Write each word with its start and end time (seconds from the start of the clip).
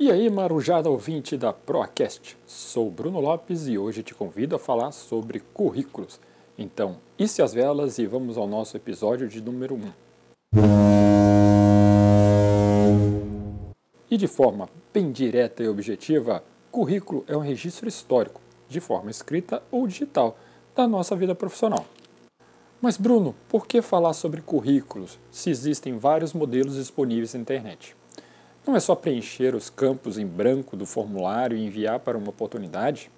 E 0.00 0.12
aí, 0.12 0.30
marujada 0.30 0.88
ouvinte 0.88 1.36
da 1.36 1.52
Procast, 1.52 2.36
sou 2.46 2.88
Bruno 2.88 3.18
Lopes 3.18 3.66
e 3.66 3.76
hoje 3.76 4.04
te 4.04 4.14
convido 4.14 4.54
a 4.54 4.58
falar 4.58 4.92
sobre 4.92 5.40
currículos. 5.52 6.20
Então, 6.56 6.98
isse 7.18 7.42
as 7.42 7.52
velas 7.52 7.98
e 7.98 8.06
vamos 8.06 8.38
ao 8.38 8.46
nosso 8.46 8.76
episódio 8.76 9.26
de 9.26 9.40
número 9.40 9.74
1. 9.74 9.92
E 14.08 14.16
de 14.16 14.28
forma 14.28 14.68
bem 14.94 15.10
direta 15.10 15.64
e 15.64 15.68
objetiva, 15.68 16.44
currículo 16.70 17.24
é 17.26 17.36
um 17.36 17.40
registro 17.40 17.88
histórico, 17.88 18.40
de 18.68 18.78
forma 18.78 19.10
escrita 19.10 19.64
ou 19.68 19.84
digital, 19.84 20.38
da 20.76 20.86
nossa 20.86 21.16
vida 21.16 21.34
profissional. 21.34 21.84
Mas 22.80 22.96
Bruno, 22.96 23.34
por 23.48 23.66
que 23.66 23.82
falar 23.82 24.12
sobre 24.12 24.42
currículos 24.42 25.18
se 25.28 25.50
existem 25.50 25.98
vários 25.98 26.32
modelos 26.32 26.76
disponíveis 26.76 27.34
na 27.34 27.40
internet? 27.40 27.96
Não 28.68 28.76
é 28.76 28.80
só 28.80 28.94
preencher 28.94 29.54
os 29.54 29.70
campos 29.70 30.18
em 30.18 30.26
branco 30.26 30.76
do 30.76 30.84
formulário 30.84 31.56
e 31.56 31.64
enviar 31.64 31.98
para 32.00 32.18
uma 32.18 32.28
oportunidade? 32.28 33.10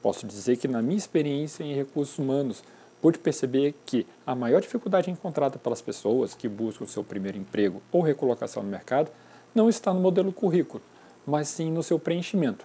Posso 0.00 0.26
dizer 0.26 0.56
que, 0.56 0.66
na 0.66 0.80
minha 0.80 0.96
experiência 0.96 1.62
em 1.62 1.74
recursos 1.74 2.18
humanos, 2.18 2.64
pude 3.02 3.18
perceber 3.18 3.74
que 3.84 4.06
a 4.26 4.34
maior 4.34 4.62
dificuldade 4.62 5.10
encontrada 5.10 5.58
pelas 5.58 5.82
pessoas 5.82 6.32
que 6.34 6.48
buscam 6.48 6.86
seu 6.86 7.04
primeiro 7.04 7.36
emprego 7.36 7.82
ou 7.92 8.00
recolocação 8.00 8.62
no 8.62 8.70
mercado 8.70 9.10
não 9.54 9.68
está 9.68 9.92
no 9.92 10.00
modelo 10.00 10.32
currículo, 10.32 10.82
mas 11.26 11.48
sim 11.48 11.70
no 11.70 11.82
seu 11.82 11.98
preenchimento. 11.98 12.64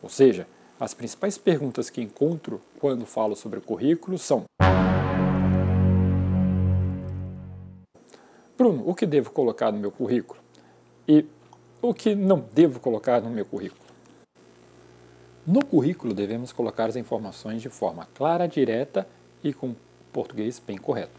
Ou 0.00 0.08
seja, 0.08 0.46
as 0.78 0.94
principais 0.94 1.36
perguntas 1.36 1.90
que 1.90 2.00
encontro 2.00 2.60
quando 2.78 3.04
falo 3.04 3.34
sobre 3.34 3.60
currículo 3.60 4.16
são: 4.16 4.44
Bruno, 8.56 8.84
o 8.88 8.94
que 8.94 9.04
devo 9.04 9.32
colocar 9.32 9.72
no 9.72 9.80
meu 9.80 9.90
currículo? 9.90 10.38
E 11.08 11.26
o 11.80 11.94
que 11.94 12.14
não 12.14 12.44
devo 12.52 12.80
colocar 12.80 13.20
no 13.20 13.30
meu 13.30 13.44
currículo? 13.44 13.82
No 15.46 15.64
currículo 15.64 16.12
devemos 16.12 16.52
colocar 16.52 16.86
as 16.86 16.96
informações 16.96 17.62
de 17.62 17.68
forma 17.68 18.06
clara, 18.14 18.46
direta 18.46 19.06
e 19.42 19.52
com 19.52 19.74
português 20.12 20.60
bem 20.64 20.76
correto. 20.76 21.12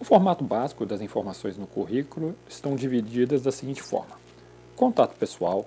O 0.00 0.04
formato 0.04 0.44
básico 0.44 0.84
das 0.84 1.00
informações 1.00 1.56
no 1.56 1.66
currículo 1.66 2.34
estão 2.48 2.76
divididas 2.76 3.42
da 3.42 3.52
seguinte 3.52 3.82
forma: 3.82 4.18
contato 4.76 5.16
pessoal, 5.16 5.66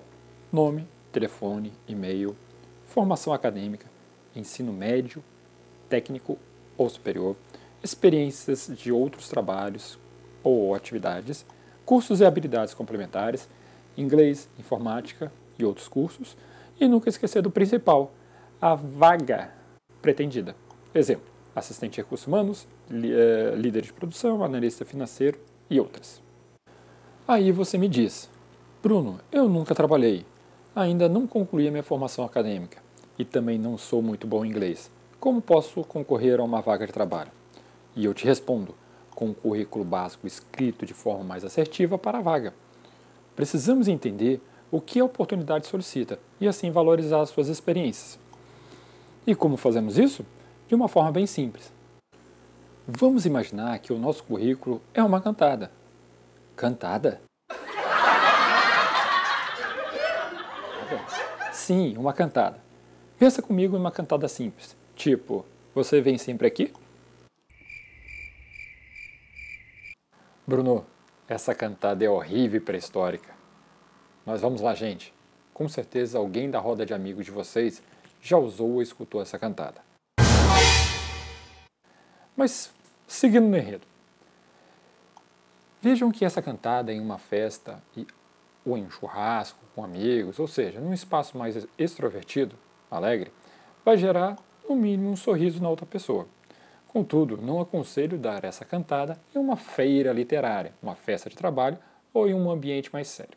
nome, 0.52 0.86
telefone, 1.10 1.72
e-mail, 1.88 2.36
formação 2.86 3.32
acadêmica, 3.32 3.86
ensino 4.36 4.72
médio, 4.72 5.24
técnico 5.88 6.38
ou 6.76 6.88
superior, 6.88 7.34
experiências 7.82 8.70
de 8.76 8.92
outros 8.92 9.28
trabalhos 9.28 9.98
ou 10.42 10.74
atividades, 10.74 11.44
cursos 11.84 12.20
e 12.20 12.24
habilidades 12.24 12.74
complementares 12.74 13.48
inglês, 13.96 14.48
informática 14.58 15.32
e 15.58 15.64
outros 15.64 15.88
cursos, 15.88 16.36
e 16.80 16.88
nunca 16.88 17.08
esquecer 17.08 17.42
do 17.42 17.50
principal, 17.50 18.12
a 18.60 18.74
vaga 18.74 19.52
pretendida. 20.00 20.54
Exemplo, 20.94 21.24
assistente 21.54 21.94
de 21.94 22.00
recursos 22.02 22.26
humanos, 22.26 22.66
eh, 22.90 23.54
líder 23.56 23.82
de 23.82 23.92
produção, 23.92 24.42
analista 24.42 24.84
financeiro 24.84 25.38
e 25.70 25.78
outras. 25.80 26.20
Aí 27.26 27.52
você 27.52 27.78
me 27.78 27.88
diz, 27.88 28.28
Bruno, 28.82 29.20
eu 29.30 29.48
nunca 29.48 29.74
trabalhei, 29.74 30.26
ainda 30.74 31.08
não 31.08 31.26
concluí 31.26 31.68
a 31.68 31.70
minha 31.70 31.82
formação 31.82 32.24
acadêmica 32.24 32.82
e 33.18 33.24
também 33.24 33.58
não 33.58 33.78
sou 33.78 34.02
muito 34.02 34.26
bom 34.26 34.44
em 34.44 34.48
inglês. 34.48 34.90
Como 35.20 35.40
posso 35.40 35.84
concorrer 35.84 36.40
a 36.40 36.42
uma 36.42 36.60
vaga 36.60 36.86
de 36.86 36.92
trabalho? 36.92 37.30
E 37.94 38.04
eu 38.04 38.12
te 38.12 38.24
respondo, 38.24 38.74
com 39.14 39.26
um 39.26 39.34
currículo 39.34 39.84
básico 39.84 40.26
escrito 40.26 40.84
de 40.84 40.94
forma 40.94 41.22
mais 41.22 41.44
assertiva 41.44 41.96
para 41.96 42.18
a 42.18 42.22
vaga. 42.22 42.54
Precisamos 43.34 43.88
entender 43.88 44.40
o 44.70 44.80
que 44.80 45.00
a 45.00 45.04
oportunidade 45.04 45.66
solicita 45.66 46.18
e 46.40 46.48
assim 46.48 46.70
valorizar 46.70 47.20
as 47.20 47.30
suas 47.30 47.48
experiências. 47.48 48.18
E 49.26 49.34
como 49.34 49.56
fazemos 49.56 49.98
isso? 49.98 50.24
De 50.68 50.74
uma 50.74 50.88
forma 50.88 51.12
bem 51.12 51.26
simples. 51.26 51.72
Vamos 52.86 53.24
imaginar 53.24 53.78
que 53.78 53.92
o 53.92 53.98
nosso 53.98 54.24
currículo 54.24 54.82
é 54.92 55.02
uma 55.02 55.20
cantada. 55.20 55.70
Cantada? 56.56 57.20
Sim, 61.52 61.96
uma 61.96 62.12
cantada. 62.12 62.58
Pensa 63.18 63.40
comigo 63.40 63.76
em 63.76 63.78
uma 63.78 63.92
cantada 63.92 64.26
simples, 64.26 64.76
tipo: 64.96 65.46
Você 65.74 66.00
vem 66.00 66.18
sempre 66.18 66.48
aqui? 66.48 66.72
Bruno, 70.44 70.84
essa 71.28 71.54
cantada 71.54 72.04
é 72.04 72.08
horrível 72.08 72.60
e 72.60 72.64
pré-histórica. 72.64 73.32
Mas 74.24 74.40
vamos 74.40 74.60
lá, 74.60 74.74
gente. 74.74 75.12
Com 75.54 75.68
certeza 75.68 76.18
alguém 76.18 76.50
da 76.50 76.58
roda 76.58 76.84
de 76.84 76.94
amigos 76.94 77.24
de 77.24 77.30
vocês 77.30 77.82
já 78.20 78.36
usou 78.36 78.72
ou 78.72 78.82
escutou 78.82 79.20
essa 79.20 79.38
cantada. 79.38 79.80
Mas, 82.36 82.72
seguindo 83.06 83.46
no 83.46 83.56
enredo. 83.56 83.86
Vejam 85.80 86.10
que 86.10 86.24
essa 86.24 86.40
cantada 86.40 86.92
em 86.92 87.00
uma 87.00 87.18
festa 87.18 87.82
ou 88.64 88.78
em 88.78 88.84
um 88.84 88.90
churrasco 88.90 89.58
com 89.74 89.84
amigos, 89.84 90.38
ou 90.38 90.46
seja, 90.46 90.80
num 90.80 90.94
espaço 90.94 91.36
mais 91.36 91.66
extrovertido, 91.76 92.56
alegre, 92.90 93.32
vai 93.84 93.96
gerar, 93.96 94.38
no 94.68 94.76
mínimo, 94.76 95.10
um 95.10 95.16
sorriso 95.16 95.60
na 95.60 95.68
outra 95.68 95.84
pessoa. 95.84 96.26
Contudo, 96.92 97.38
não 97.40 97.58
aconselho 97.58 98.18
dar 98.18 98.44
essa 98.44 98.66
cantada 98.66 99.18
em 99.34 99.38
uma 99.38 99.56
feira 99.56 100.12
literária, 100.12 100.74
uma 100.82 100.94
festa 100.94 101.30
de 101.30 101.34
trabalho 101.34 101.78
ou 102.12 102.28
em 102.28 102.34
um 102.34 102.50
ambiente 102.50 102.92
mais 102.92 103.08
sério. 103.08 103.32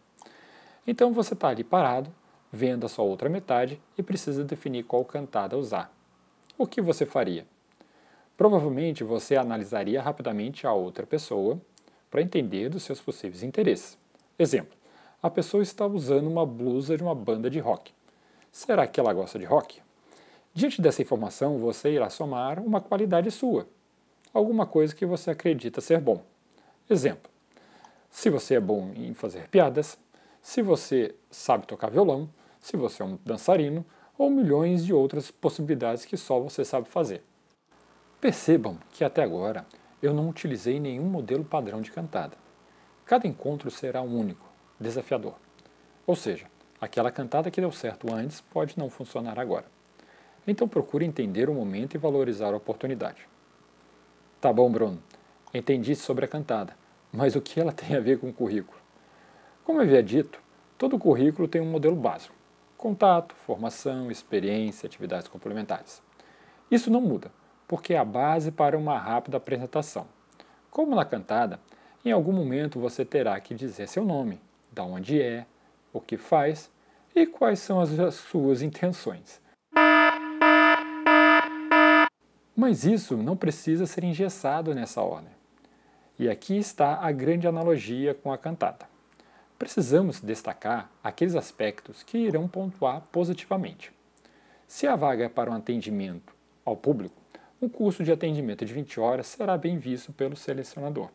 Então 0.86 1.14
você 1.14 1.34
está 1.34 1.48
ali 1.48 1.64
parado, 1.64 2.12
vendo 2.52 2.86
a 2.86 2.90
sua 2.90 3.06
outra 3.06 3.30
metade 3.30 3.80
e 3.98 4.04
precisa 4.04 4.44
definir 4.44 4.84
qual 4.84 5.06
cantada 5.06 5.58
usar. 5.58 5.90
O 6.58 6.68
que 6.68 6.82
você 6.82 7.06
faria? 7.06 7.46
Provavelmente 8.36 9.06
você 9.06 9.38
analisaria 9.38 10.02
rapidamente 10.02 10.68
a 10.68 10.74
outra 10.74 11.08
pessoa 11.08 11.58
para 12.12 12.22
entender 12.22 12.68
dos 12.68 12.84
seus 12.84 13.00
possíveis 13.00 13.42
interesses. 13.42 13.98
Exemplo: 14.38 14.76
a 15.24 15.30
pessoa 15.30 15.64
está 15.64 15.88
usando 15.88 16.28
uma 16.28 16.46
blusa 16.46 16.98
de 16.98 17.04
uma 17.04 17.16
banda 17.16 17.50
de 17.50 17.60
rock. 17.60 17.94
Será 18.52 18.86
que 18.86 19.00
ela 19.00 19.14
gosta 19.14 19.40
de 19.40 19.46
rock? 19.46 19.85
Diante 20.56 20.82
dessa 20.82 21.02
informação, 21.02 21.58
você 21.58 21.92
irá 21.92 22.10
somar 22.10 22.62
uma 22.62 22.80
qualidade 22.80 23.30
sua, 23.30 23.68
alguma 24.34 24.66
coisa 24.66 24.96
que 24.96 25.06
você 25.06 25.32
acredita 25.32 25.82
ser 25.82 26.00
bom. 26.00 26.24
Exemplo: 26.90 27.30
se 28.10 28.30
você 28.30 28.56
é 28.56 28.60
bom 28.62 28.90
em 28.96 29.14
fazer 29.14 29.50
piadas, 29.50 29.98
se 30.42 30.62
você 30.62 31.14
sabe 31.30 31.68
tocar 31.68 31.92
violão, 31.92 32.30
se 32.62 32.78
você 32.78 33.04
é 33.04 33.06
um 33.06 33.20
dançarino, 33.26 33.86
ou 34.18 34.30
milhões 34.30 34.86
de 34.86 34.94
outras 34.94 35.30
possibilidades 35.30 36.06
que 36.06 36.16
só 36.16 36.40
você 36.40 36.64
sabe 36.64 36.88
fazer. 36.88 37.22
Percebam 38.22 38.78
que 38.94 39.04
até 39.04 39.22
agora 39.24 39.66
eu 40.02 40.14
não 40.14 40.30
utilizei 40.30 40.80
nenhum 40.80 41.04
modelo 41.04 41.44
padrão 41.44 41.82
de 41.82 41.92
cantada. 41.92 42.38
Cada 43.04 43.28
encontro 43.28 43.70
será 43.70 44.02
único, 44.02 44.50
desafiador. 44.80 45.36
Ou 46.08 46.16
seja, 46.16 46.46
aquela 46.80 47.12
cantada 47.12 47.52
que 47.52 47.60
deu 47.60 47.74
certo 47.74 48.08
antes 48.14 48.40
pode 48.40 48.80
não 48.80 48.90
funcionar 48.90 49.38
agora. 49.38 49.76
Então 50.48 50.68
procure 50.68 51.06
entender 51.06 51.50
o 51.50 51.54
momento 51.54 51.96
e 51.96 51.98
valorizar 51.98 52.54
a 52.54 52.58
oportunidade. 52.58 53.28
Tá 54.40 54.54
bom, 54.54 54.72
Bruno. 54.72 55.02
Entendi 55.54 55.96
sobre 55.96 56.26
a 56.26 56.28
cantada, 56.28 56.76
mas 57.12 57.36
o 57.36 57.42
que 57.42 57.60
ela 57.60 57.72
tem 57.74 57.96
a 57.96 58.00
ver 58.00 58.20
com 58.20 58.30
o 58.30 58.34
currículo? 58.34 58.78
Como 59.64 59.80
eu 59.80 59.84
havia 59.84 60.04
dito, 60.04 60.40
todo 60.78 61.00
currículo 61.00 61.48
tem 61.48 61.62
um 61.62 61.72
modelo 61.72 61.96
básico: 61.96 62.36
contato, 62.78 63.34
formação, 63.34 64.12
experiência, 64.12 64.86
atividades 64.86 65.28
complementares. 65.28 66.04
Isso 66.70 66.92
não 66.92 67.02
muda, 67.02 67.32
porque 67.68 67.94
é 67.94 67.98
a 67.98 68.06
base 68.06 68.52
para 68.52 68.78
uma 68.78 68.98
rápida 68.98 69.38
apresentação. 69.38 70.08
Como 70.70 70.96
na 70.96 71.06
cantada, 71.06 71.60
em 72.04 72.12
algum 72.12 72.32
momento 72.32 72.80
você 72.80 73.04
terá 73.04 73.40
que 73.40 73.56
dizer 73.56 73.88
seu 73.88 74.06
nome, 74.06 74.40
da 74.72 74.84
onde 74.84 75.22
é, 75.22 75.46
o 75.94 76.02
que 76.02 76.18
faz 76.18 76.70
e 77.16 77.26
quais 77.26 77.60
são 77.60 77.80
as 77.80 78.16
suas 78.16 78.62
intenções. 78.62 79.42
Mas 82.68 82.84
isso 82.84 83.16
não 83.16 83.38
precisa 83.38 83.86
ser 83.86 84.04
engessado 84.04 84.74
nessa 84.74 85.00
ordem. 85.00 85.30
E 86.18 86.28
aqui 86.28 86.58
está 86.58 86.96
a 86.96 87.12
grande 87.12 87.48
analogia 87.48 88.16
com 88.16 88.34
a 88.34 88.40
cantata. 88.40 88.88
Precisamos 89.60 90.20
destacar 90.20 90.90
aqueles 91.04 91.36
aspectos 91.36 92.02
que 92.02 92.18
irão 92.18 92.48
pontuar 92.48 93.04
positivamente. 93.12 93.92
Se 94.68 94.88
a 94.88 94.96
vaga 94.96 95.26
é 95.26 95.30
para 95.30 95.52
um 95.52 95.54
atendimento 95.54 96.34
ao 96.66 96.76
público, 96.76 97.14
um 97.62 97.70
curso 97.70 98.04
de 98.04 98.12
atendimento 98.12 98.66
de 98.66 98.74
20 98.74 99.00
horas 99.00 99.28
será 99.28 99.56
bem 99.60 99.78
visto 99.78 100.12
pelo 100.12 100.36
selecionador. 100.36 101.10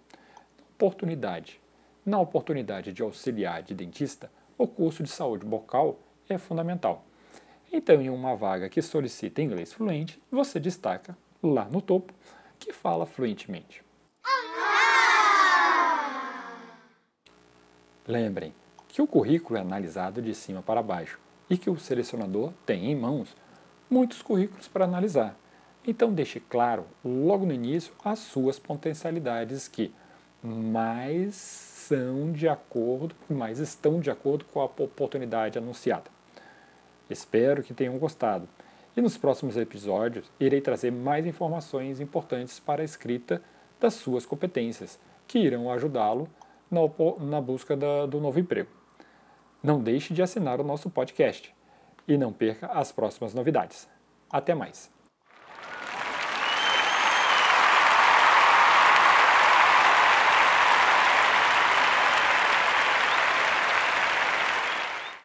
Na 0.57 0.65
oportunidade, 0.77 1.61
na 2.07 2.21
oportunidade 2.21 2.93
de 2.93 3.03
auxiliar 3.03 3.61
de 3.65 3.75
dentista, 3.75 4.31
o 4.57 4.69
curso 4.69 5.03
de 5.03 5.11
saúde 5.11 5.45
bucal 5.45 5.99
é 6.29 6.39
fundamental. 6.39 7.05
Então, 7.73 8.01
em 8.01 8.09
uma 8.09 8.37
vaga 8.37 8.69
que 8.69 8.81
solicita 8.81 9.43
inglês 9.43 9.73
fluente, 9.73 10.23
você 10.31 10.61
destaca 10.61 11.19
lá 11.43 11.67
no 11.67 11.81
topo, 11.81 12.13
que 12.59 12.73
fala 12.73 13.07
fluentemente. 13.07 13.83
Lembrem, 18.07 18.53
que 18.89 19.01
o 19.01 19.07
currículo 19.07 19.59
é 19.59 19.63
analisado 19.63 20.21
de 20.21 20.35
cima 20.35 20.63
para 20.63 20.83
baixo 20.83 21.19
e 21.49 21.57
que 21.57 21.71
o 21.71 21.79
selecionador 21.79 22.53
tem 22.67 22.91
em 22.91 22.97
mãos 22.97 23.35
muitos 23.89 24.21
currículos 24.23 24.69
para 24.69 24.85
analisar. 24.85 25.37
Então 25.87 26.13
deixe 26.13 26.41
claro 26.41 26.85
logo 27.05 27.47
no 27.47 27.53
início 27.53 27.93
as 28.05 28.19
suas 28.19 28.59
potencialidades 28.59 29.69
que 29.69 29.93
mais 30.43 31.35
são 31.35 32.33
de 32.33 32.49
acordo, 32.49 33.15
mais 33.29 33.59
estão 33.59 34.01
de 34.01 34.11
acordo 34.11 34.45
com 34.45 34.61
a 34.61 34.65
oportunidade 34.65 35.59
anunciada. 35.59 36.11
Espero 37.09 37.63
que 37.63 37.75
tenham 37.75 37.99
gostado. 37.99 38.49
E 38.97 39.01
nos 39.01 39.17
próximos 39.17 39.57
episódios 39.57 40.31
irei 40.39 40.61
trazer 40.61 40.91
mais 40.91 41.27
informações 41.27 42.01
importantes 42.01 42.59
para 42.59 42.83
a 42.83 42.85
escrita 42.85 43.43
das 43.81 43.95
suas 43.95 44.27
competências, 44.27 44.99
que 45.27 45.39
irão 45.39 45.71
ajudá-lo 45.71 46.29
na, 46.71 47.41
busca 47.41 47.77
da, 47.77 48.07
do 48.07 48.21
novo 48.21 48.39
emprego. 48.39 48.69
Não 49.63 49.81
deixe 49.81 50.13
de 50.13 50.23
assinar 50.23 50.61
o 50.61 50.65
nosso 50.65 50.91
podcast 50.91 51.55
e 52.07 52.17
não 52.17 52.33
perca 52.33 52.67
as 52.67 52.91
próximas 52.91 53.35
novidades. 53.35 53.89
Até 54.31 54.55
mais! 54.55 55.00